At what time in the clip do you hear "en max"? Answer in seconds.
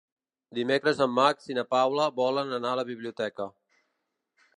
1.05-1.51